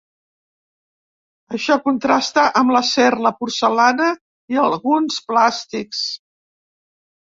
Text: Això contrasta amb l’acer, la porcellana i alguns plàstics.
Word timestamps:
Això 1.57 1.77
contrasta 1.89 2.47
amb 2.63 2.75
l’acer, 2.77 3.11
la 3.29 3.35
porcellana 3.45 4.11
i 4.57 4.63
alguns 4.67 5.25
plàstics. 5.33 6.07